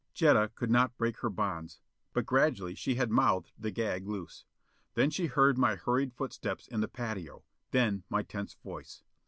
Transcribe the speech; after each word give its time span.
Jetta 0.15 0.49
could 0.55 0.71
not 0.71 0.97
break 0.97 1.17
her 1.17 1.29
bonds. 1.29 1.79
But 2.11 2.25
gradually 2.25 2.73
she 2.73 2.95
had 2.95 3.11
mouthed 3.11 3.51
the 3.55 3.69
gag 3.69 4.07
loose. 4.07 4.45
Then 4.95 5.11
she 5.11 5.27
heard 5.27 5.59
my 5.59 5.75
hurried 5.75 6.15
footsteps 6.15 6.67
in 6.67 6.81
the 6.81 6.87
patio; 6.87 7.43
then 7.69 8.01
my 8.09 8.23
tense 8.23 8.55
voice. 8.55 9.03